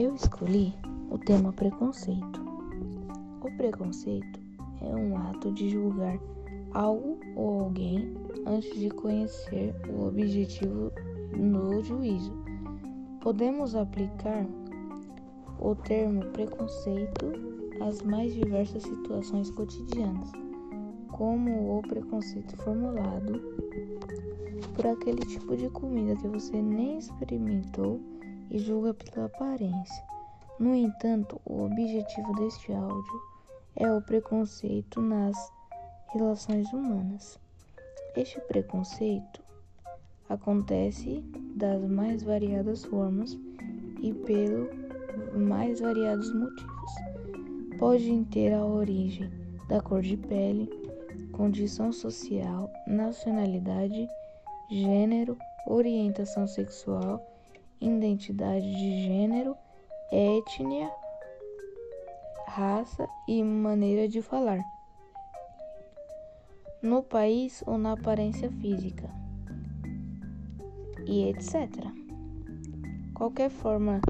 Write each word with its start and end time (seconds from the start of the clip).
Eu 0.00 0.14
escolhi 0.14 0.72
o 1.10 1.18
tema 1.18 1.52
preconceito. 1.52 2.42
O 3.42 3.54
preconceito 3.58 4.40
é 4.80 4.96
um 4.96 5.14
ato 5.18 5.52
de 5.52 5.68
julgar 5.68 6.18
algo 6.72 7.20
ou 7.36 7.64
alguém 7.64 8.14
antes 8.46 8.80
de 8.80 8.88
conhecer 8.88 9.74
o 9.90 10.06
objetivo 10.06 10.90
no 11.36 11.82
juízo. 11.82 12.32
Podemos 13.20 13.74
aplicar 13.74 14.46
o 15.58 15.74
termo 15.74 16.24
preconceito 16.30 17.34
às 17.86 18.00
mais 18.00 18.32
diversas 18.32 18.82
situações 18.82 19.50
cotidianas, 19.50 20.32
como 21.12 21.76
o 21.76 21.82
preconceito 21.82 22.56
formulado 22.56 23.38
por 24.74 24.86
aquele 24.86 25.26
tipo 25.26 25.54
de 25.54 25.68
comida 25.68 26.16
que 26.16 26.26
você 26.26 26.56
nem 26.56 26.96
experimentou 26.96 28.00
e 28.50 28.58
julga 28.58 28.92
pela 28.92 29.26
aparência. 29.26 30.04
No 30.58 30.74
entanto, 30.74 31.40
o 31.44 31.64
objetivo 31.64 32.34
deste 32.34 32.72
áudio 32.72 33.22
é 33.76 33.90
o 33.90 34.02
preconceito 34.02 35.00
nas 35.00 35.36
relações 36.12 36.70
humanas. 36.72 37.38
Este 38.16 38.40
preconceito 38.40 39.40
acontece 40.28 41.24
das 41.56 41.82
mais 41.82 42.22
variadas 42.22 42.84
formas 42.84 43.38
e 44.02 44.12
pelo 44.12 44.68
mais 45.38 45.80
variados 45.80 46.32
motivos. 46.34 46.92
Pode 47.78 48.24
ter 48.26 48.52
a 48.52 48.64
origem 48.64 49.30
da 49.68 49.80
cor 49.80 50.02
de 50.02 50.16
pele, 50.16 50.68
condição 51.32 51.92
social, 51.92 52.68
nacionalidade, 52.86 54.08
gênero, 54.70 55.38
orientação 55.66 56.46
sexual 56.46 57.24
identidade 57.80 58.70
de 58.70 59.04
gênero, 59.04 59.56
etnia, 60.12 60.90
raça 62.46 63.08
e 63.28 63.42
maneira 63.42 64.08
de 64.08 64.20
falar. 64.20 64.60
No 66.82 67.02
país 67.02 67.62
ou 67.66 67.78
na 67.78 67.92
aparência 67.92 68.50
física, 68.50 69.08
e 71.06 71.28
etc. 71.28 71.86
Qualquer 73.14 73.50
forma 73.50 74.00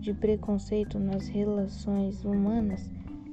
de 0.00 0.14
preconceito 0.14 0.98
nas 0.98 1.26
relações 1.28 2.24
humanas 2.24 2.88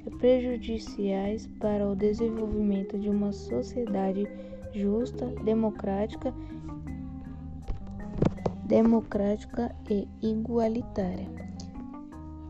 é 0.05 0.09
prejudiciais 0.17 1.47
para 1.59 1.87
o 1.87 1.95
desenvolvimento 1.95 2.97
de 2.97 3.09
uma 3.09 3.31
sociedade 3.31 4.27
justa, 4.73 5.27
democrática 5.43 6.33
democrática 8.65 9.75
e 9.89 10.07
igualitária. 10.21 11.29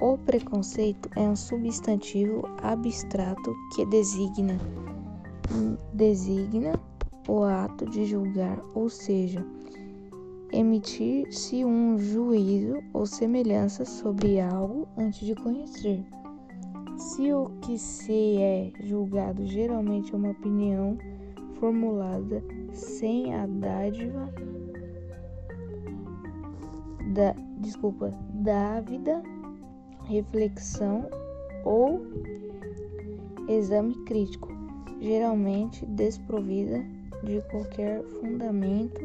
O 0.02 0.18
preconceito 0.18 1.10
é 1.16 1.22
um 1.22 1.36
substantivo 1.36 2.44
abstrato 2.62 3.54
que 3.76 3.86
designa 3.86 4.58
designa 5.94 6.74
o 7.28 7.44
ato 7.44 7.86
de 7.86 8.06
julgar, 8.06 8.60
ou 8.74 8.90
seja, 8.90 9.46
emitir-se 10.52 11.64
um 11.64 11.98
juízo 11.98 12.84
ou 12.94 13.06
semelhança 13.06 13.86
sobre 13.86 14.40
algo 14.40 14.88
antes 14.98 15.26
de 15.26 15.36
conhecer. 15.36 16.04
Se 16.98 17.34
o 17.34 17.50
que 17.62 17.78
se 17.78 18.38
é 18.38 18.72
julgado 18.82 19.46
geralmente 19.46 20.14
é 20.14 20.18
uma 20.18 20.32
opinião 20.32 20.98
formulada 21.60 22.44
sem 22.72 23.34
a 23.34 23.46
dádiva 23.46 24.32
da, 27.14 27.36
desculpa, 27.58 28.12
dávida, 28.34 29.22
reflexão 30.06 31.08
ou 31.64 32.02
exame 33.48 33.96
crítico, 34.06 34.50
geralmente 35.00 35.86
desprovida 35.86 36.84
de 37.24 37.42
qualquer 37.50 38.04
fundamento. 38.20 39.02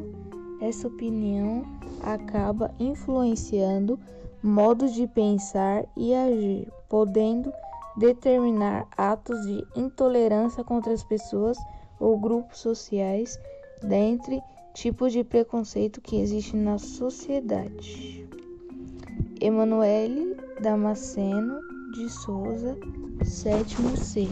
Essa 0.61 0.89
opinião 0.89 1.63
acaba 2.03 2.75
influenciando 2.81 3.99
modos 4.43 4.93
de 4.93 5.07
pensar 5.07 5.85
e 5.97 6.15
agir, 6.15 6.73
podendo 6.89 7.53
determinar 7.97 8.87
atos 8.97 9.41
de 9.47 9.65
intolerância 9.77 10.65
contra 10.65 10.93
as 10.93 11.05
pessoas 11.05 11.59
ou 12.01 12.19
grupos 12.19 12.59
sociais, 12.59 13.39
dentre 13.83 14.41
tipos 14.81 15.13
de 15.13 15.25
preconceito 15.25 16.01
que 16.01 16.21
existem 16.21 16.61
na 16.61 16.79
sociedade. 16.79 18.25
Emanuele 19.41 20.37
Damasceno 20.61 21.59
de 21.93 22.09
Souza, 22.09 22.79
sétimo 23.25 23.97
C. 23.97 24.29